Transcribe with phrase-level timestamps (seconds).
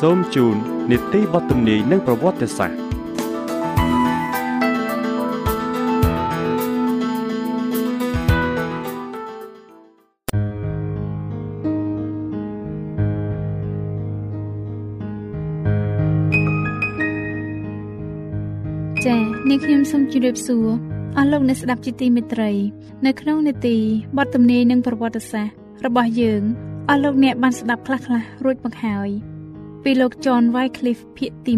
[0.00, 0.56] សូមជូន
[0.90, 2.78] នីតិបទទំនាយនិងប្រវត្តិសាស្ត្រ
[19.04, 20.66] ចា៎នាងខ្ញុំសូមជម្រាបសួរ
[21.16, 22.50] អស់លោកអ្នកស្ដាប់ជាទីមេត្រី
[23.06, 23.76] នៅក្នុងនេតិ
[24.16, 25.54] បទទំនាយនិងប្រវត្តិសាស្ត្រ
[25.86, 26.42] របស់យើង
[26.90, 29.35] អស់លោកអ្នកបានស្ដាប់ខ្លះៗរួចមកហើយ
[29.88, 31.54] ពីលោក John Wycliffe ភាគទី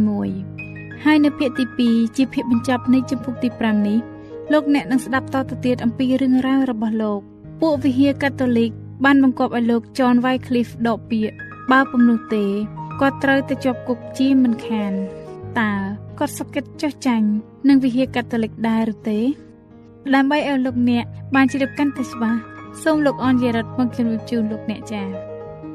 [0.51, 3.99] 1ហើយនៅភាគទី2ជាភាគបញ្ចប់នៃជំពូកទី5នេះ
[4.53, 7.21] លោកអ្នកនឹងស្ដាប់តទៅទៀតអំពីរឿងរ៉ាវរបស់លោក
[7.61, 8.71] ពួកវិហារកាតូលិក
[9.05, 11.35] បានបង្គាប់ឲ្យលោក John Wycliffe ដកពាក្យ
[11.73, 12.45] បើពុំនោះទេ
[13.01, 14.93] គាត់ត្រូវទៅជាប់គុកជាមិនខាន
[15.59, 15.73] តើ
[16.19, 17.29] គាត់សុខចិត្តចុះចាញ់
[17.69, 19.19] នឹងវិហារកាតូលិកដែរឬទេ
[20.15, 22.39] ដើម្បីឲ្យលោកអ្នកបានជ្រាបកាន់តែច្បាស់
[22.83, 25.07] សូមលោកអនយារ៉ាត់មកជម្រាបជូនលោកអ្នកចា៎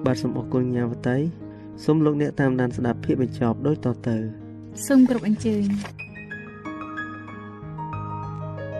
[0.05, 1.42] បាទសូមអរគុណញ៉ាវតៃ
[1.81, 4.17] សូមលោកអ្នកតាមដានស្ដាប់ភាពបញ្ចប់ដូចតទៅ
[4.87, 5.63] សូមគ្រប់អញ្ជើញ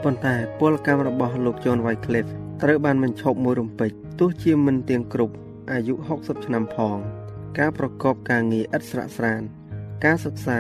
[0.04, 5.34] ប៉ុន្តែពលកម្មរបស់លោក John Wycliffe ត្រូវបានបញ្ឈប់មួយរំពេចទោះជាមិនទាំងគ្រប់
[5.72, 6.98] អាយុ60ឆ្នាំផង
[7.60, 9.42] ការប្រកបការងារឥតស្រាកស្រាន
[10.06, 10.60] ការសិក្សា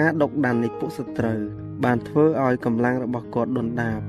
[0.00, 1.40] ការដកដាននៃពួកសត្រូវ
[1.84, 4.00] បានធ្វើឲ្យកម្លាំងរបស់គាត់ដុនដាប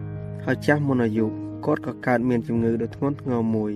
[0.46, 1.28] ហើយចាស់មុនអាយុ
[1.66, 3.72] គាត់ក៏កើតមានជំងឺដ៏ធ្ងន់ធ្ងរមួយ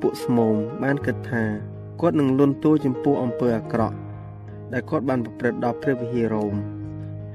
[0.00, 1.71] ពួកស្មោមបានគិតថា
[2.02, 3.96] គាត់នឹងលន់តួចំពោះអំពើអាក្រក់
[4.72, 6.54] ដែលគាត់បានប្រព្រឹត្តដល់ព្រះវិហាររ៉ូម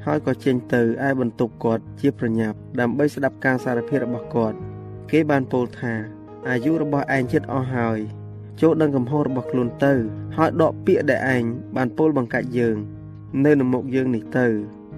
[0.05, 4.57] ហើយក៏ចេញទៅឯបន្ទប់គាត់ជាប្រញាប់ដើម្បីស្ដាប់ការសារភាពរបស់គាត់
[5.11, 5.94] គេបានពោលថា
[6.50, 8.00] អាយុរបស់ឯងជិតអស់ហើយ
[8.61, 9.94] ចូលដឹងកំហុសរបស់ខ្លួនទៅ
[10.38, 11.44] ហើយដកពាក្យដែលឯង
[11.75, 12.78] បានពោលបង្កាច់យើង
[13.45, 14.47] នៅនៅមុខយើងនេះទៅ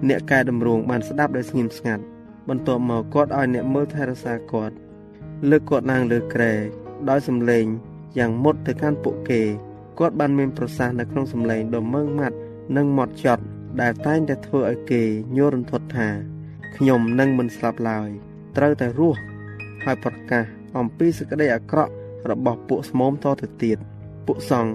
[0.08, 2.04] អ្នកកែតម្រង់បានស្ដាប់ដោយស្ងៀមស្ងាត់
[2.48, 4.74] បន្ទាប់មកគាត់ឲ្យអ្នកមើលថែរក្សាគាត់
[5.50, 6.52] លើកគាត់ឡើងលើគ្រែ
[7.08, 7.66] ដោយសំឡេង
[8.18, 9.42] យ៉ាងមុតទៅកាន់ពួកគេ
[9.98, 12.36] គាត់បានមានប្រសាសន៍នៅក្នុងសម្លេងដ៏ម៉ឺងម៉ាត់
[12.76, 13.42] និងម៉ត់ចត់
[13.80, 15.02] ដែលតែងតែធ្វើឲ្យគេ
[15.36, 16.08] ញ័ររន្ធត់ថា
[16.76, 18.08] ខ្ញុំនឹងមិនស្លាប់ឡើយ
[18.56, 19.20] ត្រូវតែរស់
[19.84, 20.44] ហើយប្រកាស
[20.78, 21.92] អំពីសេចក្តីអាក្រក់
[22.30, 23.78] របស់ពួកស្មោមតទៅទៀត
[24.26, 24.72] ពួកសង្ឃ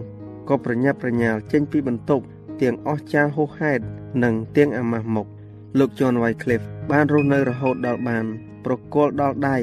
[0.49, 2.23] ក៏ប្រញាប់ប្រញាល់ចេញពីបន្ទប់
[2.61, 3.83] ទាំងអស់ចាលហួសហេតុ
[4.23, 5.27] និងទាំងអាម៉ាស់មុខ
[5.79, 8.25] លោក John Wycliffe បានរស់នៅរហូតដល់បាន
[8.65, 9.57] ប្រគល់ដល់ដៃ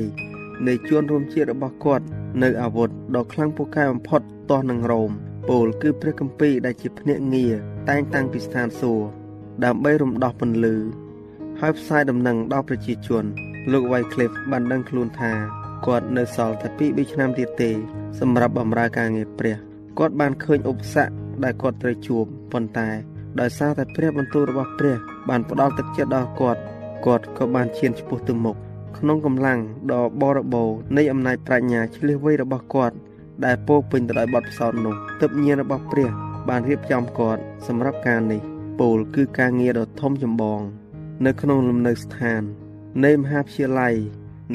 [0.67, 2.05] នៃជួនរួមជាតិរបស់គាត់
[2.43, 4.21] នៅអាវុធដ៏ខ្លាំងពូកែបំផុត
[4.51, 5.11] ទាស់នឹងរ៉ូម
[5.51, 7.55] ពោលគឺព្រះគម្ពីរដែលជាភ្នាក់ងារ
[7.89, 9.07] តែងតាំងពីស្ថានសួគ៌
[9.65, 10.77] ដើម្បីរំដោះពន្លឺ
[11.61, 13.25] ហើយផ្សាយដំណឹងដល់ប្រជាជន
[13.73, 15.33] លោក Wycliffe បានដឹងខ្លួនថា
[15.87, 17.71] គាត់នៅសល់តែ2 3ឆ្នាំទៀតទេ
[18.21, 19.57] សម្រាប់បម្រើការងារព្រះ
[19.99, 21.13] គាត់បានឃើញឧបសគ្គ
[21.45, 22.89] ដែលគាត់ត្រូវជួបប៉ុន្តែ
[23.41, 24.97] ដោយសារតែព្រះបន្ទូលរបស់ព្រះ
[25.29, 26.61] បានផ្ដល់ទឹកចិត្តដល់គាត់
[27.07, 28.57] គាត់ក៏បានឈានឆ្ពោះទៅមុខ
[28.99, 29.61] ក្នុងកម្លាំង
[29.93, 32.97] ដ៏បរិបូរណ៍នៃអំណាចប្រាជ្ញាឆ្លៀសវៃរបស់គាត់
[33.45, 36.11] ដែលពោពេញទៅដោយបទពិសោធន៍នោះទិបញាណរបស់ព្រះ
[36.49, 38.41] បានរៀបចំគាត់សម្រាប់ការនេះ
[38.81, 40.61] ពោលគឺការងារដ៏ធំចម្បង
[41.27, 42.43] នៅក្នុងលំនៅស្ថាន
[43.05, 43.95] នៃមហាវិទ្យាល័យ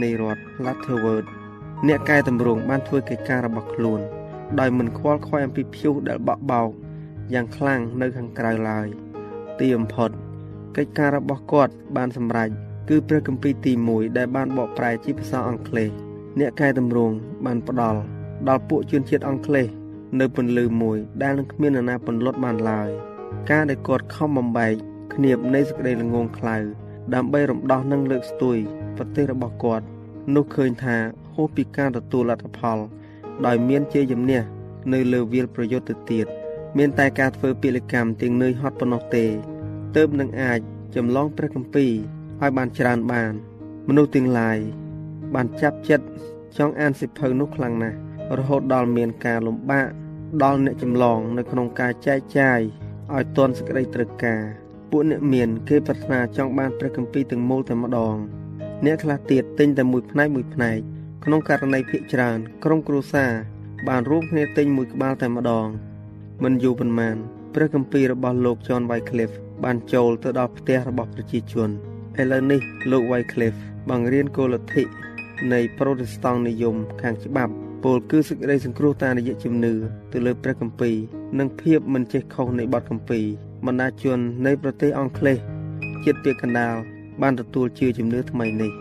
[0.04, 1.30] នៃរដ្ឋ Latterworth
[1.88, 4.00] អ្នកកែតម្រង់បានធ្វើកិច្ចការរបស់ខ្លួន
[4.60, 6.70] ដោយមិនខ្វល់ខ្វាយអំពីព្យុះដែលបក់បោក
[7.34, 8.88] យ៉ាងខ្លាំងនៅខាងក្រៅឡើយ
[9.60, 10.10] ទីបំផុត
[10.78, 12.50] កិច្ចការរបស់គាត់បានសម្រេច
[12.90, 15.90] គឺព្រះគម្ពីរទី1ដែលបានបកប្រែជាភាសាអង់គ្លេស
[16.40, 18.00] អ្នកកែតម្រង់បានផ្ដល់
[18.48, 19.68] ដល់ពួកជនជាតិអង់គ្លេស
[20.20, 22.90] នៅពន្លឺមួយដែលនឹងគ្មាននរណាពន្លត់បានឡើយ
[23.52, 24.74] ការដែលគាត់ខំបំបែក
[25.14, 26.58] គ្នាបនៃសក្តីល្ងងខ្លៅ
[27.14, 28.58] ដើម្បីរំដោះនិងលើកស្ទួយ
[28.96, 29.86] ប្រទេសរបស់គាត់
[30.36, 30.98] នោះឃើញថា
[31.34, 32.78] ហួសពីការទទួលលទ្ធផល
[33.46, 34.42] ដោយមានជ័យជំនះ
[34.94, 36.26] នៅលើវាលប្រយុទ្ធទៅទៀត
[36.78, 39.26] មានតែការធ្វើពលកម្មទាំងនឿយហត់ប៉ុណ្ណោះទេ
[39.96, 40.60] ទើបនឹងអាច
[40.96, 41.94] ចម្លងព្រះគម្ពីរ
[42.42, 43.34] ឲ្យបានច្រើនបាន
[43.88, 44.58] មនុស្សទាំងឡាយ
[45.36, 46.06] បានចាប់ចិត្ត
[46.58, 47.98] ចង់អានសិភៅនោះខ្លាំងណាស់
[48.38, 49.88] រហូតដល់មានការលំបាក
[50.44, 52.60] ដល់អ្នកចម្លងនៅក្នុងការចែកចាយ
[53.14, 54.42] ឲ្យទាន់សេចក្តីត្រូវការ
[54.92, 58.16] ពួកអ្នកមានគេប្រាថ្នាចង់បានព្រះគម្ពីរទាំងមូលតែម្ដង
[58.86, 60.78] អ្នកខ្លះទៀតទិញតែមួយផ្នែកមួយផ្នែក
[61.26, 63.32] ក្នុងករណីភាគច្រើនក្រុមគ្រួសារ
[63.88, 65.68] បានរួមគ្នាទិញមួយក្បាលតែម្ដង
[66.44, 67.16] មិនយូរប៉ុន្មាន
[67.54, 71.70] ព្រះគម្ពីររបស់លោក John Wycliffe បានចូលទៅដល់ផ្ទះរបស់ប្រជាជន
[72.22, 72.62] ឥឡូវនេះ
[72.92, 74.84] លោក Wycliffe បង្រៀនគោលលទ្ធិ
[75.54, 77.54] នៃប្រូតេស្តង់និយមខាងច្បាប់
[77.84, 79.74] ពលគឺសេចក្តីសង្គ្រោះតាមរយៈជំនឿ
[80.12, 80.96] ទៅលើព្រះគម្ពីរ
[81.40, 83.26] និងភាពមិនចេះខុសនៃបទគម្ពីរ
[83.66, 85.38] បណ្ដាជននៃប្រទេសអង់គ្លេស
[86.04, 86.76] ជាតិពាកកណ្ដាល
[87.22, 88.72] បានទទួលជឿជំនឿថ្មីនេះ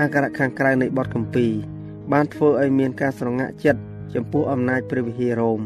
[0.00, 1.52] អាការៈខាងក្រៅនៃបទគម្ពីរ
[2.12, 3.80] បានធ្វើឲ្យមានការស្រងាក់ចិត្ត
[4.14, 5.60] ចំពោះអំណាចព្រះវិហាររ៉ូម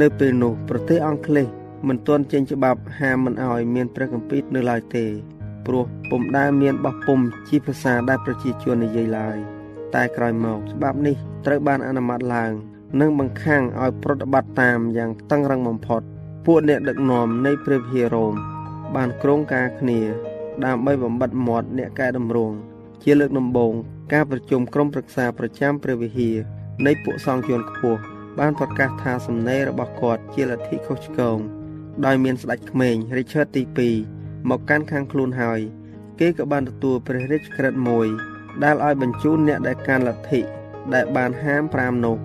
[0.00, 1.46] នៅពេលនោះប្រទេសអង់គ្លេស
[1.88, 5.06] មិនទាន់ចេញច្បាប់ហាមមិនឲ្យមានព្រះគម្ពីរនៅឡើយទេ
[5.66, 9.36] ព្រោះពុំដែលមានបោះពុំជាភាសាដែលប្រជាជននិយាយឡើយ
[9.94, 11.16] តែក្រោយមកច្បាប់នេះ
[11.46, 12.52] ត្រូវបានអនុម័តឡើង
[13.00, 16.02] និងបង្ខាំងឲ្យប្រតិបត្តិតាមយ៉ាងតឹងរឹងបំផុត
[16.46, 18.34] ពួកអ្នកដឹកនាំនៃព្រះវិហាររ៉ូម
[18.94, 20.00] បានក្រុងការគ្នា
[20.64, 22.56] ដើម្បីបំបិតមាត់អ្នកកែតម្រង់
[23.02, 23.72] ជាលើកដំបូង
[24.12, 26.36] ការប្រជុំក្រុមប្រឹក្សាប្រចាំព្រះវិហារ
[26.86, 28.00] នៃពួកសង្ឃជាន់ខ្ពស់
[28.38, 31.38] បានប្រកាសថាសំណេររបស់គាត់ជាលទ្ធិខុសឆ្គង
[32.04, 34.15] ដោយមានស្ដេចក្មេង Richard ទី2
[34.48, 35.60] មកកាន់ខាងខ្លួនហើយ
[36.20, 38.06] គេក៏បានទទួលព្រះរាជក្រឹត្យមួយ
[38.64, 40.40] ដែលឲ្យបញ្ជូនអ្នកដែលកាន់លទ្ធិ
[40.94, 42.16] ដែលបានហាម5នោះ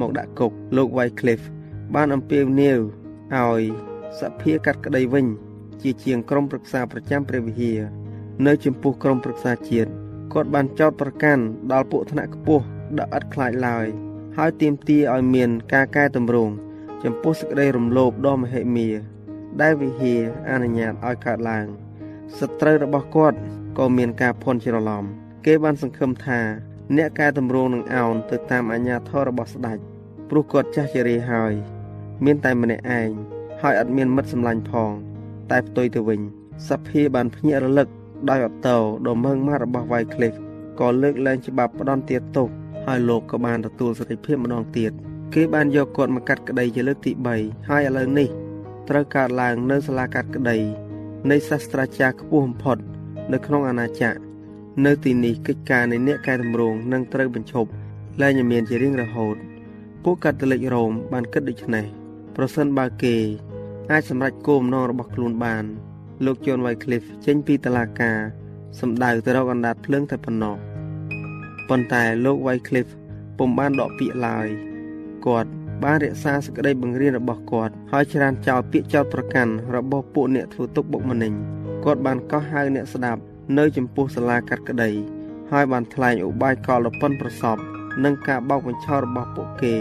[0.00, 1.46] មកដាក់គុកលោក Wycliffe
[1.94, 2.80] បានអំពាវនាវ
[3.34, 3.62] ឲ្យ
[4.20, 5.26] សភាកាត់ក្តីវិញ
[5.82, 7.80] ជាជាងក្រុមប្រឹក្សាប្រចាំព្រះវិហារ
[8.46, 9.90] នៅចំពោះក្រុមប្រឹក្សាជាតិ
[10.32, 11.42] គាត់បានចោទប្រកាន់
[11.72, 12.64] ដល់ពួកថ្នាក់ខ្ពស់
[12.98, 13.86] ដ៏ឥតខ្លាចឡើយ
[14.36, 16.52] ហើយទាមទារឲ្យមានការកែតម្រង់
[17.04, 18.88] ចំពោះសេចក្តីរំលោភដ៏មហិមា
[19.62, 20.20] ដែលវិហារ
[20.50, 21.66] អនុញ្ញាតឲ្យកើតឡើង
[22.38, 23.38] សត្រូវរបស់គាត់
[23.78, 25.04] ក៏មានការភ័ន្តច្រឡំ
[25.46, 26.40] គេបានសង្ឃឹមថា
[26.96, 29.78] អ្នកកែតម្រង់នឹងអោនទៅតាមអាញាធររបស់ស្ដេច
[30.28, 31.52] ព្រោះគាត់ចាស់ជរាហើយ
[32.24, 33.10] មានតែម្នាក់ឯង
[33.62, 34.90] ហើយអត់មានមិត្តសម្លាញ់ផង
[35.50, 36.20] តែផ្ទុយទៅវិញ
[36.68, 37.88] សភាបានភ្ញាក់រលឹក
[38.30, 40.40] ដោយអតោដ៏មើងម៉ាត់របស់ Wycliffe
[40.80, 42.48] ក៏លើកលែងច្បាប់ផ្ដន់ទាទោស
[42.86, 44.92] ហើយលោកក៏បានទទួលសេរីភាពម្ដងទៀត
[45.34, 48.28] គេបានយកគាត់មកកាត់ក្តីជាលើកទី3ហើយឥឡូវនេះ
[48.90, 50.58] ត្រូវកើតឡើងនៅសាលាកាត់ក្តី
[51.30, 52.78] នៃសាស្ត្រាចារ្យខ្ពស់បំផុត
[53.32, 54.18] នៅក្នុងអាណាចក្រ
[54.86, 57.70] នៅទីនេះកិច្ចការនៃអ្នកកែតម្រង់នឹងត្រូវបញ្ឈប់
[58.20, 59.36] លែងមានជារៀងរហូត
[60.04, 61.84] ពួកកាតូលិករ៉ូមបានគិតដូច្នេះ
[62.36, 63.16] ប្រសិនបើគេ
[63.92, 65.64] អាចសម្រេចគោលបំណងរបស់ខ្លួនបាន
[66.24, 68.18] លោកជូនវ៉ៃឃ្លីហ្វចេញពីតឡាការ
[68.80, 70.56] សម្ដៅទៅរកអណ្ដាតភ្លើងតែប៉ុណ្ណោះ
[71.68, 72.92] ប៉ុន្តែលោកវ៉ៃឃ្លីហ្វ
[73.38, 74.48] ពុំបានដកពាក្យឡើយ
[75.26, 75.50] គាត់
[75.84, 81.32] បានរក្សាសេចក្តីបង្រៀនរបស់គាត់ហើយច្រានចោលពាក្យចោទប្រកាន់របស់ពួកអ្នកធ្វើទុកបុកម្នេញ
[81.84, 83.20] គាត់បានកោះហៅអ្នកស្ដាប់
[83.58, 84.90] នៅចំពោះសាលាកាត់ក្តី
[85.52, 87.56] ហើយបានថ្លែងឧបាយកលដ៏ប៉ុនប្រសព
[88.04, 89.74] និងការបោកបញ្ឆោតរបស់ពួកគេ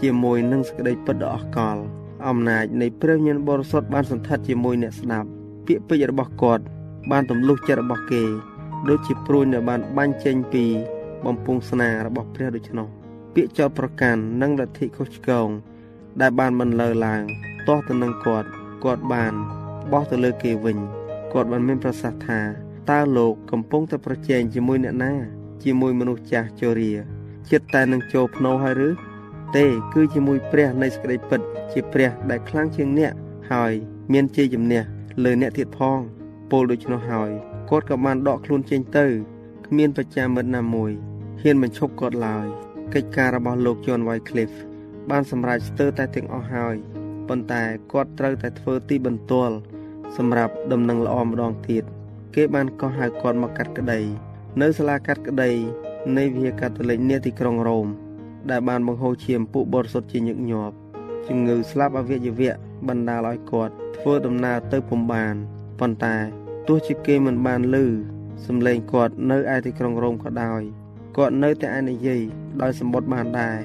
[0.00, 1.82] ជាមួយនឹងសេចក្តីពិតដ៏អស្ចារ្យ
[2.28, 5.28] អំណាចនៃព្រះញាណបរិសុទ្ធបានសន្ធិដ្ឋជាមួយអ្នកស្ដាប់
[5.66, 6.62] ពាក្យពេចន៍របស់គាត់
[7.10, 8.22] បានទម្លុះចិត្តរបស់គេ
[8.88, 10.64] ដូចជាព្រួញដែលបានបាញ់ចេញពី
[11.26, 12.99] បំពង់ស្នារបស់ព្រះដូច្នោះ
[13.34, 15.48] ពាក្យចោទប្រកាន់និងលទ្ធិខុសឆ្គង
[16.20, 17.22] ដែលបានបន្លឺឡើង
[17.66, 18.48] ទាស់ទៅនឹងគាត់
[18.84, 19.32] គាត់បាន
[19.92, 20.78] បោះទៅលើគេវិញ
[21.32, 22.40] គាត់បានមានប្រសាសន៍ថា
[22.90, 25.12] តើលោកកំពុងតែប្រជែងជាមួយអ្នកណា
[25.64, 26.92] ជាមួយមនុស្សចាស់ជរា
[27.50, 28.88] ចិត្តតែនឹងចូលភ្នោហើយឬ
[29.56, 31.40] ទេគឺជាមួយព្រះនៃសេចក្តីពិត
[31.72, 33.12] ជាព្រះដែលខ្លាំងជាងអ្នក
[33.52, 33.72] ហើយ
[34.12, 34.82] មានជ័យជំនះ
[35.24, 35.98] លើអ្នកទៀតផង
[36.50, 37.30] ពលដូច្នោះហើយ
[37.70, 39.06] គាត់ក៏បានដកខ្លួនចេញទៅ
[39.66, 40.92] គ្មានប្រចាំមិត្តណាមួយ
[41.42, 42.46] ហ៊ានបញ្ឈប់គាត់ឡើយ
[42.94, 44.58] កិច្ចការរបស់លោក John Wycliffe
[45.10, 46.76] បានសម្រេចស្ទើរតែទាំងអស់ហើយ
[47.28, 49.54] ប៉ុន្តែគាត់ត្រូវតែធ្វើទីបន្ទាល់
[50.16, 51.84] សម្រាប់ដំណឹងល្អម្ដងទៀត
[52.34, 54.00] គេបានកោះហៅគាត់មកកាត់ក្តី
[54.60, 55.50] នៅសាលាកាត់ក្តី
[56.16, 57.86] នៃវិហារកាតូលិកនាទីក្រុងរ៉ូម
[58.50, 60.74] ដែលបានបង្ហូរឈាមពួកបរិសុទ្ធជាញឹកញាប់
[61.28, 62.52] ជំងឺស្លាប់អវយវៈ
[62.88, 65.34] បណ្ដាលឲ្យគាត់ធ្វើដំណើរទៅពុំបាន
[65.80, 66.16] ប៉ុន្តែ
[66.68, 67.76] ទោះជាគេមិនបានឮ
[68.46, 70.62] សំឡេងគាត់នៅឯទីក្រុងរ៉ូមក៏ដោយ
[71.16, 72.20] គាត់នៅតែអាចនិយាយ
[72.62, 73.58] ដោយសម្បត្តិបានដែរ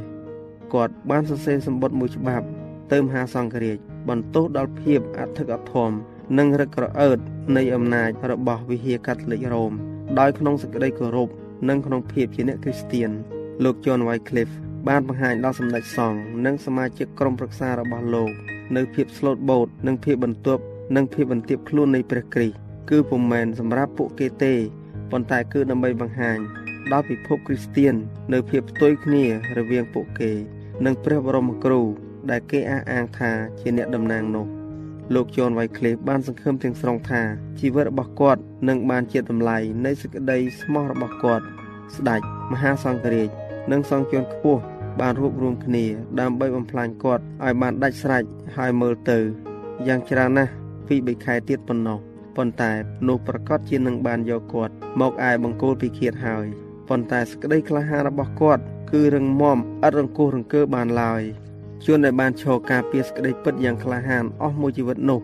[0.74, 2.46] គាត់បានសរសេរសម្បត្តិមួយច្បាប់
[2.92, 3.78] ទៅមហាសង្ឃរាជ
[4.10, 5.92] បន្ទោសដល់ភាពអធិកអធម
[6.38, 7.20] និងរឹកក្រអឺត
[7.58, 9.72] នៃអំណាចរបស់វិហារកាតូលិករ៉ូម
[10.20, 11.30] ដោយក្នុងសេចក្តីគោរព
[11.70, 13.10] និងក្នុងភាពជាអ្នកគ្រីស្ទៀន
[13.64, 14.56] លោក John Wycliffe
[14.88, 18.32] បានបង្ហាញដល់សម្ដេចសង្ឃនិងសមាជិកក្រុមប្រឹក្សារបស់លោក
[18.76, 20.64] នៅភាពស្លូតបូតនិងភាពបន្ទាប់
[20.96, 22.56] និងភាពបន្ទាបខ្លួននៃព្រះគ្រីស្ទ
[22.90, 24.54] គឺពុំមែនសម្រាប់ពួកគេទេ
[25.12, 26.40] ប៉ុន្តែគឺដើម្បីបង្ហាញ
[26.92, 27.96] ដល់ពិភពគ្រីស្ទៀន
[28.34, 29.24] នៅភាពផ្ទុយគ្នា
[29.58, 30.32] រវាងពួកគេ
[30.86, 31.82] និងព្រះបរមគ្រូ
[32.30, 34.48] ដែលគេអះអាងថាជាអ្នកតំណាងនោះ
[35.14, 37.22] លោកជនវ៉ៃឃ្លេបបានសង្ឃឹមទាំងស្រុងថា
[37.60, 41.46] ជីវិតរបស់គាត់នឹងបានជាតម្លៃនៃសេចក្តីស្មោះរបស់គាត់
[41.96, 43.30] ស្ដេចមហាសង្ឃរាជ
[43.72, 44.62] និងសង្ឃជនខ្ពស់
[45.02, 45.86] បានរួបរวมគ្នា
[46.20, 48.24] ដើម្បីបំផ្លាញគាត់ឲ្យបានដាច់ស្រេច
[48.58, 49.20] ហើយមើលទៅ
[49.88, 50.52] យ៉ាងច្រើនណាស់
[50.88, 52.00] ពី3ខែទៀតប៉ុណ្ណោះ
[52.36, 52.72] ប៉ុន្តែ
[53.08, 56.48] នោះប្រកាសជានឹងបានយកគាត់មកឯបង្គោលពិឃាតហើយ
[56.90, 61.22] ប៉ុន្តែសក្តីក្លាហានរបស់គាត់គឺរឹងមាំឥតរង្គោះរង្គើបានឡើយ
[61.86, 65.22] ជួនដែលបានឈរការពារសក្តីពិតយ៉ាងក្លាហានអស់មួយជីវិតនោះ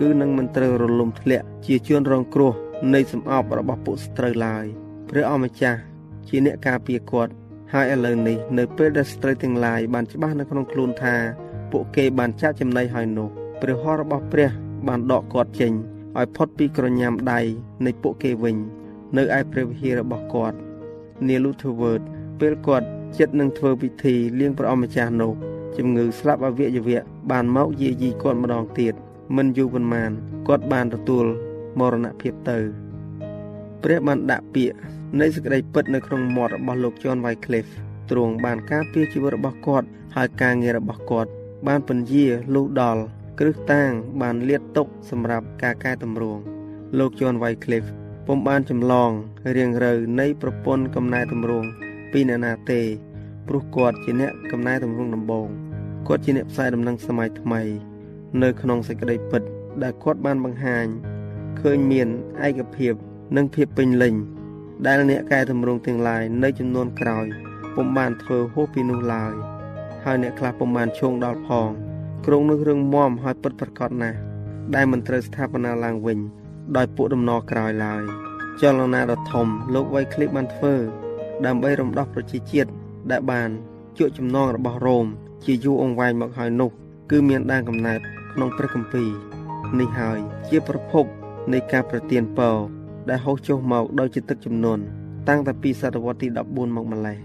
[0.00, 2.52] គឺនឹងមិនត្រូវរលំធ្លាក់ជាជួនរងគ្រោះ
[2.94, 4.64] នៃសម្អប់របស់ពួកស្ត្រូវឡើយ
[5.10, 5.80] ព្រះអម្ចាស់
[6.28, 7.32] ជាអ្នកការពារគាត់
[7.72, 11.14] ហើយឥឡូវនេះនៅពេលដែលស្ត្រីទាំងឡាយបានច្បាស់នៅក្នុងខ្លួនថា
[11.72, 13.28] ពួកគេបានចាក់ចំណៃហើយនោះ
[13.62, 14.50] ព្រះហស្ថរបស់ព្រះ
[14.88, 15.72] បានដកគាត់ចេញ
[16.18, 17.40] ឲ្យផុតពីក្រញាំដៃ
[17.86, 18.56] នៃពួកគេវិញ
[19.16, 20.56] នៅឯព្រះវិហាររបស់គាត់
[21.28, 22.00] នាលូធវើត
[22.40, 22.86] ពេលគាត់
[23.18, 25.32] ចិត្តនឹងធ្វើពិធីលៀងព្រះអម្ចាស់នោះ
[25.76, 28.94] ជំងឺស្លាប់អវយវៈបានមកយាយីគាត់ម្ដងទៀត
[29.36, 30.10] មិនយូរប៉ុន្មាន
[30.48, 31.24] គាត់បានទទួល
[31.78, 32.58] មរណភាពទៅ
[33.82, 34.76] ព្រះបានដាក់ពាក្យ
[35.20, 37.72] នៃសេចក្តីពិតនៅក្នុងមាត់របស់លោក John Wycliffe
[38.10, 41.30] ទ្រង់បានការពារជីវិតរបស់គាត់ហើយការងាររបស់គាត់
[41.66, 43.02] បានពន្យាលុះដល់
[43.38, 43.90] គ្រឹះតាង
[44.22, 46.40] បានលាតទុកសម្រាប់ការកែតម្រង់
[46.98, 47.90] លោក John Wycliffe
[48.26, 49.10] ពុំបានចម្លង
[49.56, 51.68] រៀងរើនៃប្រពន្ធកំណែតម្រង់
[52.12, 52.80] ពីអ្នកណាទេ
[53.48, 55.48] ព្រោះគាត់ជាអ្នកកំណែតម្រង់ដំបង
[56.08, 57.62] គាត់ជាអ្នកផ្សាយដំណឹងសម័យថ្មី
[58.42, 59.42] នៅក្នុងសេចក្តីពិត
[59.82, 60.86] ដែលគាត់បានបង្ហាញ
[61.60, 62.08] ឃើញមាន
[62.46, 62.94] ឯកភាព
[63.36, 64.14] និងភាពពេញលេញ
[64.86, 67.26] ដែលអ្នកកែតម្រង់ទាំងឡាយនៅចំនួនក្រោយ
[67.74, 69.34] ពុំបានធ្វើហួសពីនោះឡើយ
[70.04, 71.70] ហើយអ្នកខ្លះពុំបានឈោងដល់ផង
[72.26, 74.18] ក្រុងនឹងរឿងមមហើយពិតប្រកបណាស់
[74.74, 76.18] ដែលមិនត្រូវស្ថាបនាឡើងវិញ
[76.76, 78.02] ដោយពួកដំណរក្រោយឡើយ
[78.60, 80.74] ចលនាដ៏ធំលោកវៃឃ្លីបបានធ្វើ
[81.46, 82.70] ដើម្បីរំដោះប្រជាជាតិ
[83.10, 83.50] ដែលបាន
[83.98, 85.06] ជក់ចំណងរបស់រ៉ូម
[85.44, 86.70] ជាយូរអង្វែងមកហើយនោះ
[87.10, 88.00] គឺមានដើមកំណើត
[88.32, 89.10] ក្នុងព្រះគម្ពីរ
[89.80, 90.18] នេះហើយ
[90.48, 91.04] ជាប្រភព
[91.52, 92.56] នៃការប្រទានពរ
[93.08, 94.78] ដែលហូរចុះមកដោយជាទឹកចំនួន
[95.28, 97.18] តាំងតែពីសតវត្សទី14មកម្លេះ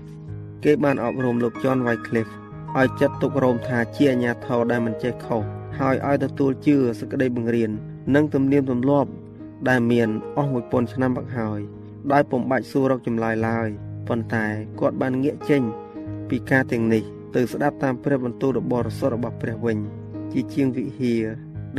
[0.64, 2.34] គេបានអប់រំលោក John Wycliffe
[2.78, 5.42] ឲ្យចាត់ទុករ៉ូមថាជាអាញាធរដែលមិនចេះខុស
[5.80, 7.72] ហើយឲ្យទទួលជឿសក្តីបង្រៀន
[8.16, 9.10] និងទំនៀមទម្លាប់
[9.68, 11.60] ដែលមានអស់1000ឆ្នាំមកហើយ
[12.12, 13.70] ដោយពុំបាច់សួររកចម្លើយឡើយ
[14.08, 14.46] ប៉ុន្តែ
[14.80, 15.62] គាត់បានងាកចេញ
[16.30, 17.04] ពីការទាំងនេះ
[17.36, 19.78] ទៅស្ដាប់តាមព្រះបន្ទូលរបស់រសររបស់ព្រះវិញ
[20.32, 21.24] ជាជាងវិហារ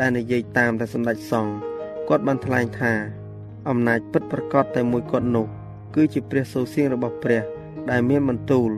[0.00, 1.54] ដែលនិយាយតាមតែសម្ដេចសង្ឃ
[2.08, 2.92] គាត់បានថ្លែងថា
[3.68, 5.46] អំណាចពិតប្រកបតែមួយគាត់នោះ
[5.94, 7.42] គឺជាព្រះសូរសៀងរបស់ព្រះ
[7.90, 8.70] ដែលមានបន្ទូល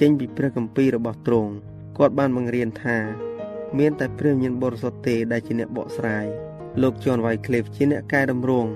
[0.00, 1.52] ចេញពីព្រះគម្ពីររបស់ទ្រង់
[1.98, 2.98] គាត់បានបង្រៀនថា
[3.78, 6.26] មានតែព្រះញាណបរិសុទ្ធទេដែលជាអ្នកបកស្រាយ
[6.82, 8.70] លោក John Wycliffe ជាអ្នកកែតម្រង់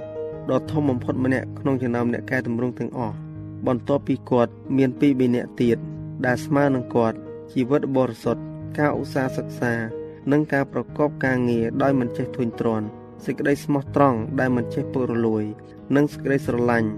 [0.50, 3.16] ដ៏ធំបំផុតម្នាក់ក្នុងចំណោមអ្នកកែតម្រង់ទាំងអស់
[3.66, 5.78] បន្ទាប់ពីគាត់មានពីរបីនាក់ទៀត
[6.26, 7.16] ដែលស្មើនឹងគាត់
[7.52, 8.42] ជីវិតបរិសុទ្ធ
[8.78, 9.72] ការឧស្សាហ៍សិក្សា
[10.32, 12.86] និងការប្រកបការងារដោយមិនចេះធុញទ្រាន់
[13.24, 15.44] សេចក្តីស្មោះត្រង់ដែលមិនចេះពុករលួយ
[15.96, 16.88] និងសេចក្តីស្រឡាញ់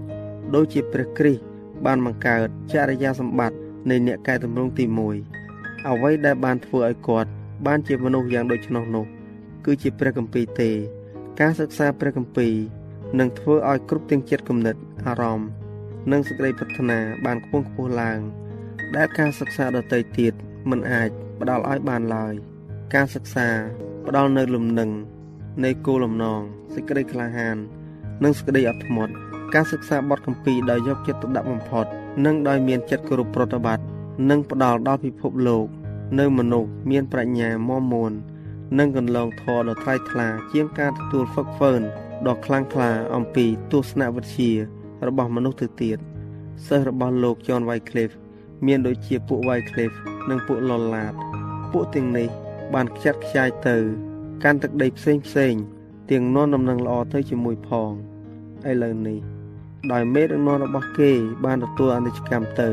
[0.55, 1.41] ដូចជាព្រះគ្រីស្ទ
[1.85, 3.57] បានបង្កើតចរិយាសម្បត្តិ
[3.89, 4.85] នៃអ្នកកែតម្រង់ទី
[5.35, 7.29] 1អ្វីដែលបានធ្វើឲ្យគាត់
[7.65, 9.05] បានជាមនុស្សយ៉ាងដូច្នោះនោះ
[9.69, 10.71] គឺជាព្រះគម្ពីរទេ
[11.39, 12.53] ការសិក្សាព្រះគម្ពីរ
[13.19, 15.49] នឹងធ្វើឲ្យគ្រប់ទាំងចិត្តគំនិតអារម្មណ៍
[16.11, 18.19] និងសេចក្តីប្រាថ្នាបានខ្ពង់ខ្ពស់ឡើង
[18.95, 20.33] ដែលការសិក្សាដទៃទៀត
[20.69, 21.09] មិនអាច
[21.41, 22.33] ផ្ដល់ឲ្យបានឡើយ
[22.95, 23.47] ការសិក្សា
[24.05, 24.91] ផ្ដល់នៅលំនឹង
[25.63, 26.41] នៃគោលលំណង
[26.73, 27.57] សេចក្តីក្លាហាន
[28.23, 29.13] និងសេចក្តីអត់ធ្មត់
[29.53, 31.85] ការសិក្សាបទកម្ពីដោយយកចិត្តទុកដាក់បំផុត
[32.25, 33.83] និងដោយមានចិត្តគោរពប្រតិបត្តិ
[34.29, 35.65] និងផ្ដល់ដល់ពិភពលោក
[36.19, 38.11] នៅមនុស្សមានប្រាជ្ញាមមមួន
[38.79, 41.81] និងកន្លងធរដ៏ថ្លៃថ្លាជាងការទទួលហ្វឹកហ្វឺន
[42.27, 44.51] ដ៏ខ្លាំងក្លាអំពីទស្សនវិជ្ជា
[45.07, 45.97] របស់មនុស្សទៅទៀត
[46.67, 48.15] សិស្សរបស់លោក John Wycliffe
[48.65, 49.97] មានដូចជាពួក Wycliffe
[50.29, 51.15] និងពួក Lollard
[51.71, 52.29] ពួកទាំងនេះ
[52.73, 53.77] បានខ្ចាត់ខ្ចាយទៅ
[54.43, 55.53] កាន់ទឹកដីផ្សេងផ្សេង
[56.11, 57.91] ទាំងនាំដំណឹងល្អទៅជាមួយផង
[58.69, 59.19] ឥឡូវនេះ
[59.91, 61.11] ដោយមេដឹកនាំរបស់គេ
[61.45, 62.69] បានទទួលអនិច្ចកម្មទៅ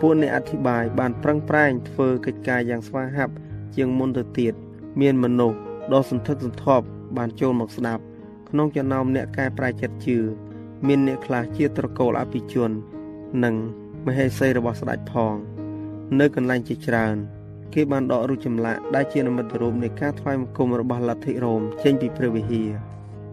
[0.00, 3.34] ពួកអ្នកអធិប្បាយបានប្រឹងប្រែងធ្វើកិច្ចការយ៉ាងស្វាហាប់
[3.76, 4.54] ជាងមុនទៅទៀត
[5.00, 5.58] មានមនុស្ស
[5.92, 6.84] ដ៏សន្ធឹកសន្ធាប់
[7.16, 8.02] បានចូលមកស្ដាប់
[8.48, 10.18] ក្នុងចំណោមអ្នកកែប្រែចិត្តជឿ
[10.86, 12.70] មានអ្នកខ្លះជាត្រកូលអភិជន
[13.44, 13.54] និង
[14.06, 15.34] មហេសីរបស់ស្ដេចផង
[16.20, 17.16] នៅកន្លែងជាច្រើន
[17.74, 22.70] គេបានដករូបចម្លាក់ដែលជានិមិត្តរូបនៃការថ្វាយបង្គំរបស់លទ្ធិរ៉ូមចេញពីព្រះវិហារ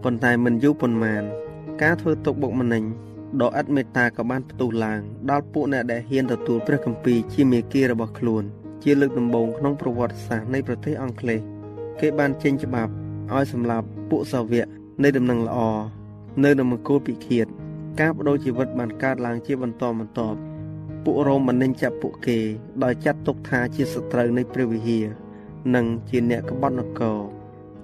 [0.02, 1.22] ប៉ុន្តែមិនយូរប៉ុន្មាន
[1.82, 2.84] ការធ្វើទុកបុកម្នេញ
[3.42, 8.44] ដ៏ឥតមេត្តាក៏បានផ្ទុះឡើងដល់ពួកអ្នកដែលហ៊ានទទួលព្រះគម្ពីរជាមេគារបស់ខ្លួន
[8.82, 11.40] ជាលើកដំបូងក្នុងប្រវត្តិសាស្ត្រនៃប្រទេសអង់គ្លេស
[12.00, 12.92] គេបានចេញច្បាប់
[13.32, 14.66] ឲ្យសម្លាប់ពួកសាវក
[15.02, 15.58] នៃដំណឹងល្អ
[16.44, 17.46] នៅនៅមង្គលពិឃាត
[18.00, 20.38] ការបដូរជីវិតបានកើតឡើងជាបន្តបន្ទាប់
[21.04, 22.38] ពួករ៉ូមបាននឹងចាប់ពួកគេ
[22.84, 25.06] ដោយចាត់ទុកថាជាសត្រូវនៃព្រះវិហារ
[25.74, 27.18] និងជាអ្នកក្បត់នគរ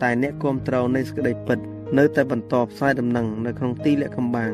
[0.02, 1.58] តែអ្នកគ្រប់គ្រងនៃសក្តិពិត
[1.98, 4.52] នៅតែបន្តផ្សាយដំណឹងនៅក្នុងទីលាក់កំបាំង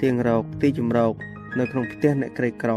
[0.00, 1.14] ទៀងរោគទីជំរោគ
[1.58, 2.72] នៅក្នុងផ្ទះអ្នកក្រីក្រ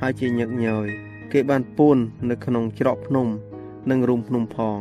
[0.00, 0.86] ហើយជាញឹកញយ
[1.32, 1.96] គេបានពួន
[2.30, 3.26] នៅក្នុងច្រកភ្នំ
[3.90, 4.78] និងរូងភ្នំផង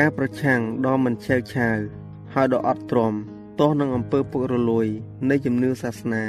[0.00, 1.78] ការប្រឆាំងដ៏មិនឆេវឆាវ
[2.34, 3.14] ហើយដ៏អត់ទ្រាំ
[3.60, 4.86] ទាស់នឹងអំពើពុករលួយ
[5.30, 6.24] នៃជំនឿសាសនា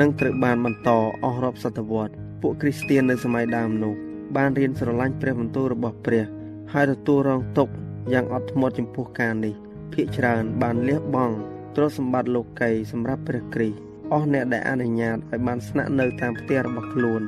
[0.00, 0.90] នឹងត្រូវបានបន្ត
[1.24, 3.94] អស់រាប់សតវត្សពួកគ្រីស្ទាននៅសម័យដើមនោះ
[4.36, 6.24] បានរៀនស្រឡាញ់ព្រះបន្ទូលរបស់ព្រះ
[6.72, 7.72] ហើយទទួលរងទុក្ខ
[8.12, 9.54] យ៉ាងអត់ធ្មត់ចំពោះការនេះ
[9.92, 11.34] ភាកច្រើនបានលះបង់
[11.76, 13.78] ទ្រព្យសម្បត្តិលោកីសម្រាប់ព្រះគ្រីស្ទ
[14.12, 17.22] អស់អ្នកដែលអនុញ្ញាតឲ្យបានស្នាក់នៅតាមផ្ទះរបស់ខ្លួន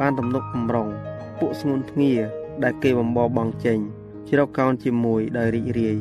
[0.00, 0.88] បានទំនុកបំរុង
[1.38, 2.14] ពួកស្ងួនភ្ងា
[2.62, 3.80] ដែលគេបំបបង់ចេញ
[4.28, 5.96] ជ្រកកោនជាមួយដោយរីករាយ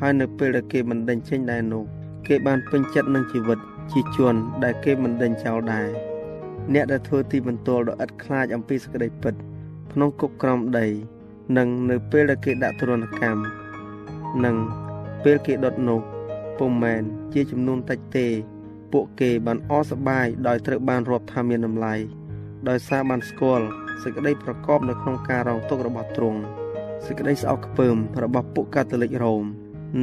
[0.00, 1.84] ហើយនៅពេលដែលគេមិនដេញចេញដែរនោះ
[2.26, 3.58] គេបានពេញចិត្តនឹងជីវិត
[3.92, 4.34] ជាជន
[4.64, 5.88] ដែលគេមិនដេញចោលដែរ
[6.74, 9.34] អ្នកដែលធ្វើទីបន្ទាល់ដ៏ឥតខ្លាចអំពីសក្តិពិត
[9.92, 10.86] ក្នុងគុកក្រោមដី
[11.56, 13.40] និងនៅពេលដែលគេដាក់ទរណកម្ម
[14.44, 14.56] និង
[15.24, 16.00] ពេលគេដុតនោះ
[16.58, 18.26] ពុំមែនជាចំនួនតិចទេ
[18.92, 21.94] ពួកគេបានអសប្បាយដោយត្រូវបានរាប់ថាមានតម្លៃ
[22.68, 23.64] ដោយសារបានស្គាល់
[24.02, 26.40] សេចក្តីប្រកបនៅក្នុងការរងទុក្ខរបស់ទ្រង់
[27.04, 29.44] សេចក្តីស្អប់ខ្ពើមរបស់ពួកកាតូលិករ៉ូម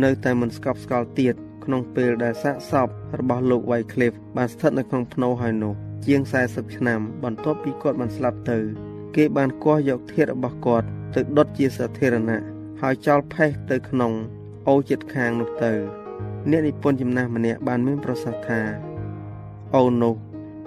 [0.04, 1.36] នៅតែមិនស្កប់ស្កល់ទៀត
[1.66, 2.88] ក្នុងពេលដែលសាកសព
[3.20, 5.74] របស់លោក Wycliffe បានស្ថិតនៅក្នុងភ្នូហើយនោះ
[6.06, 8.58] ជាង40ឆ្នាំបន្ទាប់ពីគាត់បានស្លាប់ទៅ
[9.16, 12.42] គេបានគាស់យកធាតុរបស់គាត់ទៅដុតជាសាធារណៈ
[12.82, 14.12] ហើយចោលផេះទៅក្នុង
[14.68, 15.72] អូចិត្តខាងនោះទៅ
[16.50, 18.62] អ្នកនិពន្ធចំណាស់ម្នាក់បានមានប្រសាសន៍ថា
[19.76, 20.16] អូនោះ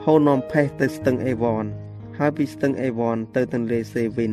[0.05, 1.65] ហូរនាំផេះទៅស្ទឹងអេវ៉ន
[2.19, 4.33] ហើយពីស្ទឹងអេវ៉នទៅទន្លេសេវិន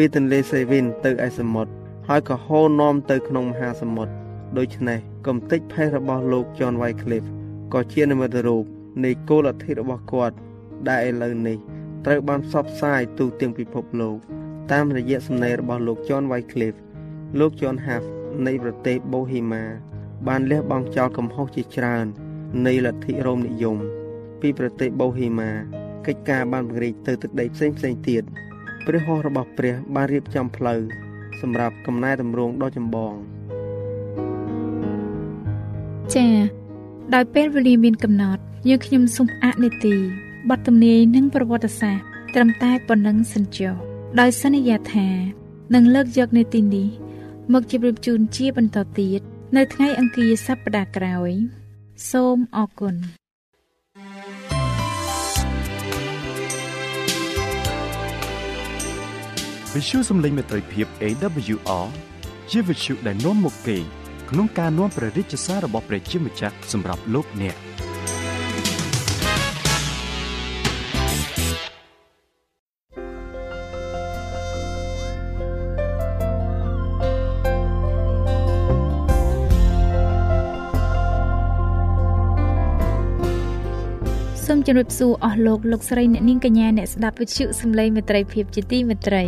[0.00, 1.72] ពីទន្លេសេវិនទៅឯសមុទ្រ
[2.08, 4.12] ហើយក៏ហូរនាំទៅក្នុងមហាសមុទ្រ
[4.58, 7.30] ដូច្នេះកំតិចផេះរបស់លោក John Wycliffe
[7.72, 8.64] ក៏ជានិមិត្តរូប
[9.04, 10.36] នៃគោលលទ្ធិរបស់គាត់
[10.88, 11.58] ដែលឥឡូវនេះ
[12.04, 14.16] ត្រូវបានផ្សព្វផ្សាយទូទាំងពិភពលោក
[14.72, 16.80] តាមរយៈសំណេររបស់លោក John Wycliffe
[17.38, 18.04] លោក John Huff
[18.46, 19.64] នៃប្រទេសបូហីម៉ា
[20.28, 22.06] បានលះបង់ចោលកំហុសជាច្រើន
[22.66, 23.78] នៃលទ្ធិរ៉ូមនិយម
[24.40, 25.52] ពីប្រទេសបូហីម៉ា
[26.06, 28.24] កិច្ចការបានពង្រីកទៅទឹកដីផ្សេងផ្សេងទៀត
[28.86, 30.80] ព្រះហស្ថរបស់ព្រះបានរៀបចំផ្លូវ
[31.40, 33.14] សម្រាប់កំណែតម្រង់ដ៏ចម្បង
[36.14, 36.38] ចា៎
[37.14, 39.96] ដោយពេលវេលាមានកំណត់យើងខ្ញុំសូមអនុទី
[40.48, 43.74] បទទំនាយនិងប្រវត្តិសាស្ត្រត្រឹមតែប៉ុណ្ណឹងសិនចុះ
[44.20, 45.08] ដោយសន្យាថា
[45.74, 46.88] នឹងលើកយកនីតិនេះ
[47.52, 49.20] មកជម្រាបជូនជាបន្តទៀត
[49.56, 51.32] នៅថ្ងៃអង្គារសប្តាហ៍ក្រោយ
[52.10, 52.94] សូមអរគុណ
[59.74, 61.86] វិទ្យុសំឡេងមេត្រីភាព AWR
[62.50, 63.76] ជាវិទ្យុដែលនាំមកពី
[64.30, 67.56] ក្នុងការនាំព្រះរាជសាររបស់ព្រះជាម្ចាស់សម្រាប់លោកអ្នក
[84.46, 89.24] សូមជម្រាបសួរអស់លោកលោកស្រីអ្នកនាងកញ្ញាអ្នកស្ដាប់វិទ្យុសំឡេងមេត្រីភាពជាទីមេត្រី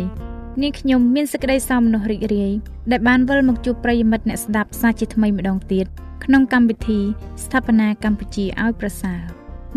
[0.59, 2.53] នាងខ្ញុំមានសេចក្តីសោមនស្សរីករាយ
[2.91, 5.85] ដែលបានវិលមកជួបប្រិយមិត្តអ្នកស្ដាប់សាជាថ្មីម្ដងទៀត
[6.23, 6.99] ក្នុងកម្មវិធី
[7.43, 9.21] ស្ថាបនាកម្ពុជាឲ្យប្រសើរ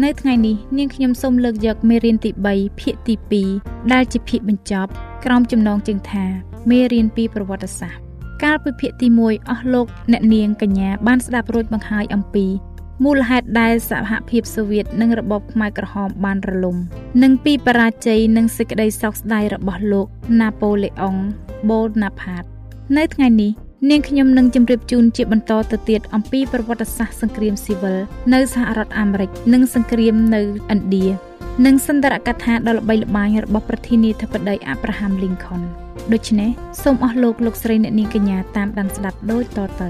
[0.02, 3.14] នៅថ្ងៃនេះនាងខ្ញុំសូមលើកយកមេរៀនទី3ភាគទី
[3.50, 4.90] 2ដែលជាភាគបញ្ចប់
[5.24, 6.24] ក្រោមចំណងជើងថា
[6.70, 8.02] មេរៀនពីប្រវត្តិសាស្ត្រ
[8.42, 12.46] កាលពីភាគទី1អស់លោកអ្នកនាងកញ្ញាបានស្ដាប់រួចបង្ហើយអំពី
[13.02, 16.76] មូលហេតុដែលសហភាពសូវៀតនិងរបបខ្មែរក្រហមបានរលំ
[17.22, 20.06] និងពីបរាជ័យនិងសេចក្តីសោកស្ដាយរបស់លោក
[20.40, 21.16] ណាប៉ូលេអុង
[21.70, 22.44] បូណាផាត
[22.96, 23.52] នៅថ្ងៃនេះ
[23.90, 27.98] នាងខ្ញុំនឹងជម្រាបជូនជាបន្តទៅទៀតអំពីប្រវត្តិសាស្ត្រសង្គ្រាមស៊ីវិល
[28.34, 30.44] នៅសហរដ្ឋអាមេរិក និងសង្គ្រាមនៅឥ
[30.78, 31.06] ណ្ឌា
[31.66, 35.60] និងសន្ទរកថាដ៏ល្បីល្បាញរបស់ប្រធានាធិបតីអាប់រ៉ាហាំលីងខុន
[36.12, 36.50] ដូច្នេះ
[36.82, 39.88] សូមអស់លោកលោកស្រីអ្នកនាងកញ្ញាតាមដានស្ដាប់ដូចតទៅ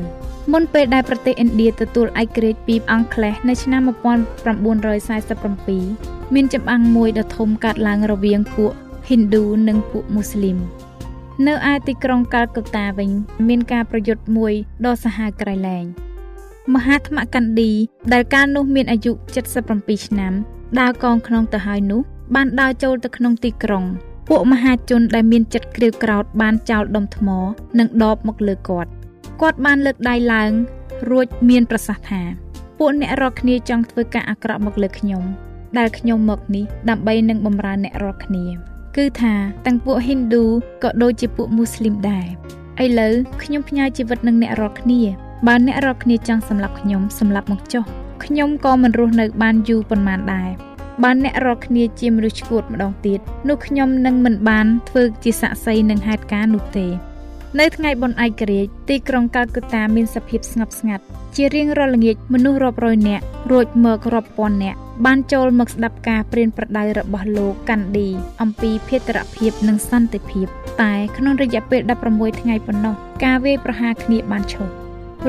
[0.53, 8.73] មុនពេលដែលប្រទេសឥណ្ឌាទទួលឯករាជ្យពីអង់គ្លេសនៅឆ្នាំ1947មានចម្បាំងមួយដ៏ធំកើតឡើងរវាងពួក
[9.09, 10.59] ហិណ្ឌូនិងពួកមូស្លីម
[11.47, 13.11] នៅឯទីក្រុងកាល់កុតាវិញ
[13.49, 14.53] មានការប្រយុទ្ធមួយ
[14.85, 15.85] ដ៏សាហាវក្រៃលែង
[16.75, 17.71] មហាថ្មកណ្ឌី
[18.13, 19.13] ដែលកាលនោះមានអាយុ
[19.61, 20.33] 77ឆ្នាំ
[20.81, 22.01] ដើរកងក្នុងទៅហើយនោះ
[22.35, 23.85] បានដើរចូលទៅក្នុងទីក្រុង
[24.29, 27.29] ពួកមហាជនដែលមានចិត្តក្រៀវក្រោតបានចោលដុំថ្ម
[27.79, 28.91] និងដបមកលើគាត់
[29.41, 30.51] គាត់បានលើកដៃឡើង
[31.11, 32.23] រួចមានប្រសាសន៍ថា
[32.79, 35.23] ពួកអ្នករាល់គ្នាចង់ធ្វើការអាក្រក់មកលើខ្ញុំ
[35.79, 38.45] ដែលខ្ញុំមកនេះដើម្បីនឹងបំរើអ្នករាល់គ្នា
[38.97, 39.35] គឺថា
[39.67, 40.45] ទាំងពួកហិណ្ឌូ
[40.83, 42.27] ក៏ដូចជាពួកមូស្លីមដែរ
[42.85, 45.01] ឥឡូវខ្ញុំផ្ញើជីវិតនឹងអ្នករាល់គ្នា
[45.47, 47.85] បើអ្នករាល់គ្នាចង់សម្លាប់ខ្ញុំសម្លាប់មកចុះ
[48.25, 50.51] ខ្ញុំក៏មិនរស់នៅបានយូរប៉ុន្មានដែរ
[51.03, 56.87] បើអ្នករាល់គ្នាជាមនុស្សឈួតម្ដងទៀតនោះខ្ញុំនឹងមិនបានធ្វើជាសាក់សីនឹងហេតុការណ៍នោះទេ
[57.61, 61.05] នៅថ្ងៃបុណ្យឯករាជ្យទីក្រុងកាល់កូតាមានសភាពស្ងប់ស្ងាត់
[61.37, 68.09] ជារៀងរាល់ល្ងាចមនុស្សរាប់រយនាក់រួចមករាប់ពាន់នាក់បានចូលមកស្ដាប់ការព្រានប្រដៅរបស់លោកកាន់ឌី
[68.43, 70.47] អំពីភេរភាពនិងសន្តិភាព
[70.83, 74.73] តែក្នុងរយៈពេល16ថ្ងៃប៉ុណ្ណោះការវាយប្រហារគ្នាបានឈប់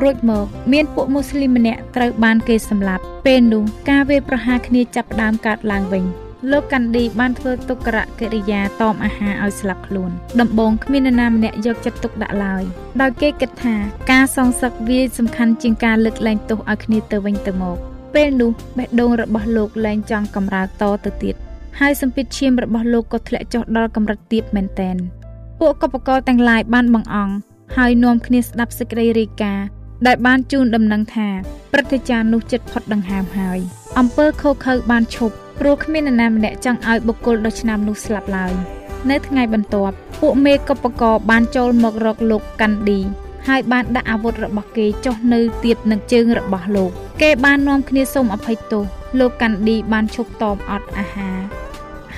[0.01, 6.05] រួចមកមានពួកមូស្លីមម្នាក់ត្រូវបានគេសម្លាប់ពេលនោះការវាយប្រហារគ្នាចាប់ផ្ដើមកើតឡើងវិញ
[6.51, 12.63] លោកកាន់ឌីបានធ្វើទុក្ករកិរិយាតមអាហារឲ្យស្លាប់ខ្លួន ដំបូងគ្មាននរណាម្នាក់យកចិត្តទុកដាក់ឡើយ
[13.01, 13.75] ដោយគេគិតថា
[14.11, 17.77] ការសងសឹកវាសំខាន់ជាងការលើកលែងទោសឲ្យគ្នាទៅវិញទៅមក
[18.15, 21.35] ពេលនោះបេះដូងរបស់លោកលែងចង់កម្រើកតទៅទៀត
[21.79, 24.95] ហើយសម្ពាធឈាមរបស់លោកក៏ធ្លាក់ចុះដល់កម្រិតទាបមែនទែន
[25.59, 27.33] ពួកកបកទាំងឡាយបានបង្អង់
[27.77, 29.65] ហើយនាំគ្នាស្ដាប់សេចក្តីរាយការណ៍
[30.07, 31.29] ដែលបានជូនដំណឹងថា
[31.71, 33.59] ព្រឹទ្ធាចារ្យនោះចិត្តផុតដង្ហើមហើយ
[33.99, 38.53] អំពើខូខើបានឈប់ ព្រោះគ្មាននរណាម្នាក់ចង់ឲ្យបុគ្គលដ៏ឆ្នាំនោះស្លាប់ឡើយ
[39.09, 42.99] នៅថ្ងៃបន្ទាប់ពួកមេកបកបានចូលមករកលោកកាន់ឌី
[43.47, 46.91] ហើយបានដាក់អាវុធរបស់គេចុះនៅទៀតនឹងជើងរបស់លោក
[47.21, 48.83] គេបាននាំគ្នាសូមអភ័យទោស
[49.19, 51.39] លោកកាន់ឌីបានឈប់តបអត់អាហារ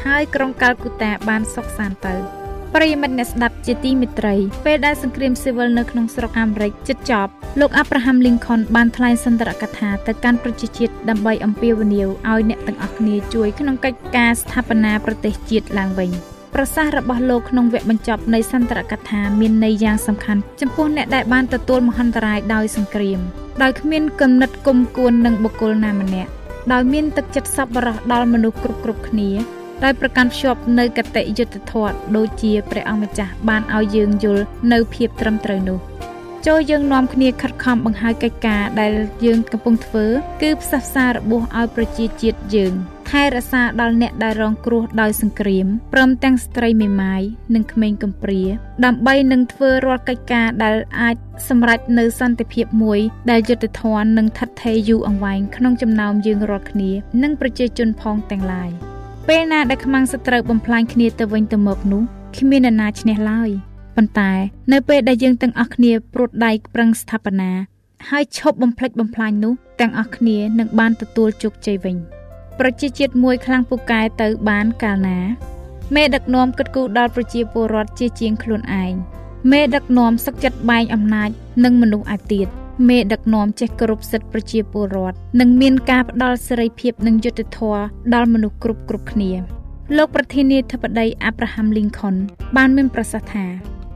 [0.04, 2.37] ហើយក្រុងកាល់គូតាបានសុខសាន្តទៅ
[2.76, 16.12] ប្រិយមិត្តអ្នកស្ដាប់ជាទីមេត្រីពេលដែលសង្គ្រាមស៊ីវិលនៅក្នុងស្រុកអាមេរិកជិតចប់លោកអាប់រ៉ាហាំលីងខុនបានថ្លែងសន្ទរកថាទៅកាន់ប្រជាជាតិដើម្បីអំពាវនាវឲ្យអ្នកទាំងអស់គ្នាជួយក្នុងកិច្ចការស្ថាបនាប្រទេសជាតិឡើងវិញ
[16.56, 23.20] ប្រសាសន៍របស់លោកក្នុងវគ្គបញ្ចប់នៃសន្ទរកថាមានន័យយ៉ាងសំខាន់ចំពោះអ្នកដែលបានទទួលមហន្តរាយដោយសង្គ្រាម
[23.64, 26.32] ដោយគ្មានគំនិតគុំគួននឹងបុគ្គលណាម្នាក់
[26.74, 29.30] ដោយមានទឹកចិត្តសប្បុរសដល់មនុស្សគ្រប់គ្រប់គ្នា
[29.84, 35.80] ដោយប្រកាន់ភ្ជាប់នៅកតិយុត្តធម៌ដូចជាព្រះអង្គម្ចាស់បានឲ្យយើងយល់នៅភាពត្រឹមត្រូវនោះ
[36.48, 38.92] ចូលយើងនាំគ្នាខិតខំបង្ហើយកិច្ចការដែល
[39.26, 40.06] យើងកំពុងធ្វើ
[40.42, 42.74] គឺផ្សះផ្សារបួសឲ្យប្រជាជាតិយើង
[43.10, 47.22] ថែរក្សាដល់អ្នកដែលរងគ្រោះដោយសង្គ្រាមព្រមទាំងស្ត្រីមេម៉ាយ
[47.56, 48.42] និងក្មេងកំព្រា
[48.86, 51.16] ដើម្បីនឹងធ្វើរាល់កិច្ចការដែលអាច
[51.50, 56.92] សម្រេចនៅសន្តិភាពមួយដែលយុត្តិធម៌និងថិតថេរយូរអង្វែងក្នុងចំណោមយើងរាល់គ្នា
[57.24, 58.72] និងប្រជាជនផងទាំងឡាយ។
[59.32, 62.04] ពេលណាដែលខ្មាំងសត្រូវបំផ្លាញគ្នាទៅវិញទៅមកនោះ
[62.38, 63.50] គ្មាននរណាឈ្នះឡើយ
[63.96, 64.32] ប៉ុន្តែ
[64.72, 67.52] នៅពេលដែលយើងទាំងអស់គ្នាព្រួតដៃប្រឹងស្ថាបនា
[68.10, 71.98] ហើយឈប់បំផ្លិចបំផ្លាញនោះទាំងអស់គ្នានឹងបានទទួលជោគជ័យវិញ
[72.60, 75.20] ប្រជាជាតិមួយខ្លាំងពូកែទៅបានកាលណា
[75.96, 78.94] មេដឹកនាំគិតគូរដល់ប្រជាពលរដ្ឋជាជាងខ្លួនឯង
[79.52, 81.30] មេដឹកនាំសឹកចិត្តបែងអំណាច
[81.64, 82.48] នឹងមនុស្សឯទៀត
[82.88, 87.82] មេដឹកនាំចេះគោរពសិទ្ធិប្រជាពលរដ្ឋនិងមានការផ្ដល់សេរីភាពនិងយុត្តិធម៌
[88.14, 89.32] ដល់មនុស្សគ្រប់គ្រប់គ្នា
[89.98, 92.16] លោកប្រធានាធិបតីអាប់រ៉ាហាំលីងខុន
[92.58, 93.46] បានមានប្រសាសន៍ថា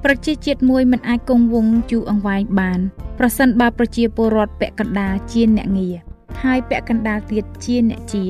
[0.03, 2.79] ប្រជាជាតិមួយមិនអាចគង់វង្សយូរអង្វែងបាន
[3.19, 5.95] ប្រសិនបើប្រជាពលរដ្ឋពាក់កណ្ដាលជាអ្នកងារ
[6.43, 8.25] ហើយពាក់កណ្ដាលទៀតជាអ្នកជា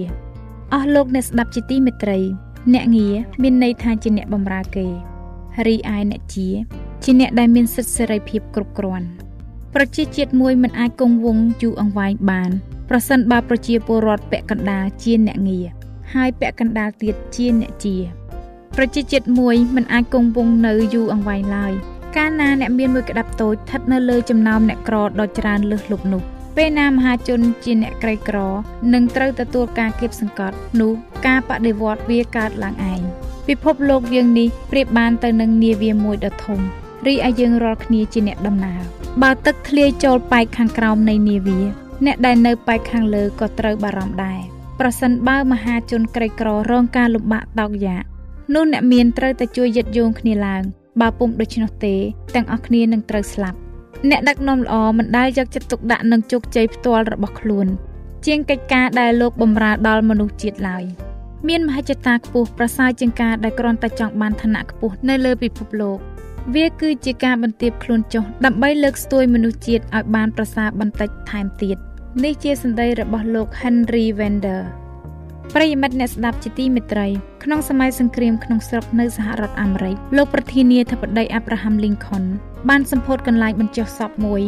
[0.73, 2.19] អស់លោកអ្នកស្ដាប់ជាទីមេត្រី
[2.73, 4.87] អ្នកងារមានន័យថាជាអ្នកបម្រើគេ
[5.67, 6.47] រីឯអ្នកជា
[7.03, 9.07] ជាអ្នកដែលមានសិទ្ធិសេរីភាពគ្រប់គ្រាន់
[9.75, 12.51] ប្រជាជាតិមួយមិនអាចគង់វង្សយូរអង្វែងបាន
[12.89, 15.67] ប្រសិនបើប្រជាពលរដ្ឋពាក់កណ្ដាលជាអ្នកងារ
[16.13, 17.95] ហើយពាក់កណ្ដាលទៀតជាអ្នកជា
[18.77, 21.73] ប្រជាជាតិមួយមិនអាចគង់វង្សនៅយូរអង្វែងឡើយ
[22.15, 26.21] កាលណាអ្នកមានមួយក្តាប់តូចស្ថិតនៅលើចំណោមអ្នកក្រដ៏ច្រើនលើសលប់នោះ
[26.57, 28.37] ពេលណាមហាជនជាអ្នកក្រីក្រ
[28.93, 30.91] នឹងត្រូវទទួលការគៀបសង្កត់នោះ
[31.27, 33.01] ការបដិវត្តវាកើតឡើងឯង
[33.47, 36.59] ពិភពលោកយើងនេះប្រៀបបានទៅនឹងនាវាមួយដ៏ធំ
[37.07, 38.81] រីឯយើងរាល់គ្នាជាអ្នកដំណើរ
[39.21, 41.59] បើទឹកធ្លាយចូលប៉ែកខាងក្រោមនៃនាវា
[42.05, 44.39] អ្នកដែលនៅប៉ែកខាងលើក៏ត្រូវបារម្ភដែរ
[44.79, 48.03] ប្រសិនបើមហាជនក្រីក្ររងការលំបាកតោកយ៉ាក
[48.53, 50.63] នោះអ្នកមានត្រូវតែជួយយឹតយោងគ្នាឡើង
[51.01, 51.95] បើពុំដូច្នោះទេ
[52.35, 53.57] ទាំងអស់គ្នានឹងត្រូវស្លាប់
[54.09, 57.67] អ្នកដឹកនាំល្អមិនដែលយកចិត្តទុកដាក់នឹងជោគជ័យផ្ទាល់របស់ខ្លួន
[58.25, 60.83] ជាងកិច្ចការដែលលោកបំរើដល់មនុស្សជាតិឡើយ
[61.47, 65.97] មានមហិច្ឆតាខ្ពស់ប្រសើរជាងការដែលគ្រាន់តែចង់បានឋានៈខ្ពស់នៅលើពិភពលោក
[66.55, 71.77] វាគឺជាការបន្ទាបខ្លួនចុះដើម្បីលើកស្ទួយមនុស្សជាតិឲ្យបានប្រសើរបន្តិចថែមទៀត
[72.23, 74.61] នេះជាសម្ដីរបស់លោក Henry Vender
[75.55, 77.07] ប្រិយមិត្តអ្នកស្ដាប់ជាទីមេត្រី
[77.43, 82.25] ក្នុងសម័យសង្គ្រាមក្នុងស្រុកនៅសហរដ្ឋអាមេរិកលោកប្រធានាធិបតី Abraham Lincoln
[82.69, 84.41] បានសម្ពោធកន្លែងបញ្ចុះសពមួយ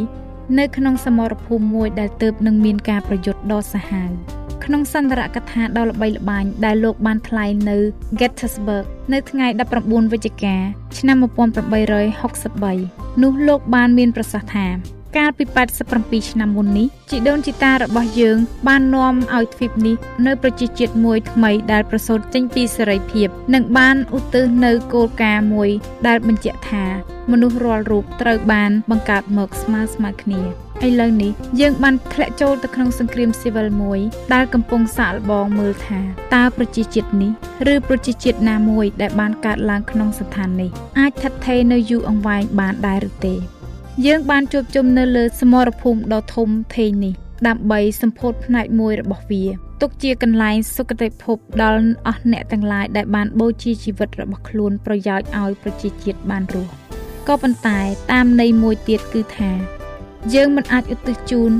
[0.58, 4.10] នៅក្នុងសមរភូមិមួយដែលទើបនឹងមានការប្រយុទ្ធដ៏សាហាវ
[4.64, 7.76] ក្នុងសន្ទរកថាដ៏ល្បីល្បាញដែលលោកបានថ្លែងនៅ
[8.20, 9.46] Gettysburg នៅថ្ងៃ
[9.80, 10.56] 19វិច្ឆិកា
[10.98, 11.16] ឆ្នាំ
[12.18, 14.66] 1863នោះលោកបានមានប្រសាសន៍ថា
[15.16, 15.44] កាលពី
[15.88, 18.36] 87ឆ្នាំមុននេះជីដូនជីតារបស់យើង
[18.68, 19.96] បាននាំឲ្យទ្វីបនេះ
[20.26, 25.70] នៅប្រជាជាតិមួយថ្មីដែលប្រសូតចេញពីសេរីភាព និងបានឧទ្ទិសនៅគោលការណ៍មួយ
[26.06, 26.84] ដែលបញ្ជាក់ថា
[27.30, 30.42] មនុស្សរាល់រូបត្រូវបានបង្កើតមកស្មើស្មើគ្នា
[30.86, 34.00] ឥឡូវនេះយើងបានធ្លាក់ចូលទៅក្នុងសង្គ្រាមស៊ីវិលមួយ
[34.34, 36.00] ដែលកំពុងសាកល្បងមើលថា
[36.34, 37.32] តើប្រជាជាតិនេះ
[37.72, 43.34] ឬប្រជាជាតិណាមួយដែលបានកើតឡើងក្នុងស្ថាននេះអាចថិតថេរនៅយូរអង្វែងបានដែរឬទេ
[44.06, 47.14] យើងបានជួបជុំនៅលើសមរភូមិដ៏ធំធេងនេះ
[47.48, 49.44] ដើម្បីសម្ពោធផ្នែកមួយរបស់វា
[49.80, 56.72] ទុកជាកន្លែងសុគតិភពដល់អស់អ្នកទាំងឡាយដែលបានបូជាជីវិតរបស់ខ្លួនប្រយោជន៍ឲ្យប្រជាជាតិបានរស់
[57.28, 57.78] ក៏ប៉ុន្តែ
[58.12, 59.50] តាមន័យមួយទៀតគឺថា
[60.34, 61.52] យើងមិនអាចឧទ្ទិសជូន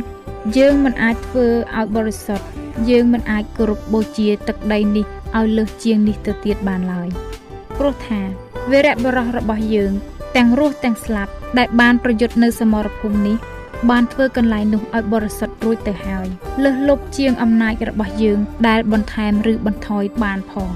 [0.59, 2.47] យើងមិនអាចធ្វើឲ្យបរិសុទ្ធ
[2.91, 7.09] យើងមិនអាចគោរពបូជាទឹកដីនេះឲ្យលើសជាងនេះទៅទៀតបានឡើយ
[7.79, 8.21] ព្រោះថា
[8.71, 9.93] វីរៈបរោះរបស់យើង
[10.37, 13.37] ទាំងរស់ទាំងស្លាប់ដែលបានប្រយុទ្ធនៅសមរភូមិនេះ
[13.91, 16.27] បានធ្វើកន្លែងនោះឲ្យបរិសុទ្ធរួចទៅហើយ
[16.65, 20.71] លើសលប់ជាងអំណាចរបស់យើងដែលបន្ថែមឬបន្ថយបានផង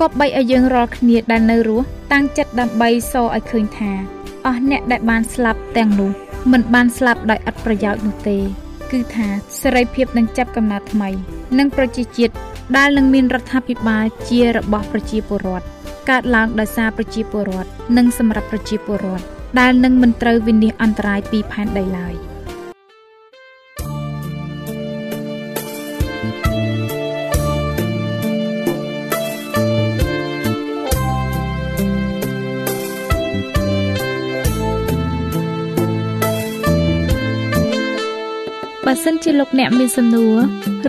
[0.00, 3.92] គប្បីឲ្យយើងរាល់គ្នាដែលនៅរស់តាំងចិត្តដើម្បីសរឲ្យឃើញថា
[4.46, 6.10] អស់អ្នកដែលបានស្លាប់ទាំងនោះ
[6.52, 8.38] មិនបានស្លាប់ដោយឥតប្រយោជន៍នោះទេ
[8.90, 9.28] គឺថា
[9.60, 11.08] សេរីភាពនឹងចាប់កំណើតថ្មី
[11.58, 12.34] និងប្រជាជាតិ
[12.76, 15.73] ដែលនឹងមានរដ្ឋាភិបាលជារបស់ប្រជាពលរដ្ឋ
[16.10, 19.24] កើតឡើងដោយសារប្រជាពលរដ្ឋនិងសម្រាប់ប្រជាពលរដ្ឋ
[19.58, 22.16] ដែលនឹងមិនត្រូវវិនិច្ឆ័យអន្តរាយពីផែនដីឡើយ។
[38.86, 40.38] បើសិនជាលោកអ្នកមានសំណួរ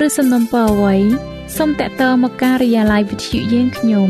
[0.05, 0.95] ឬសំណុំពរអ្វី
[1.57, 4.09] សូមតាក់ទងមកការិយាល័យវិទ្យុយើងខ្ញុំ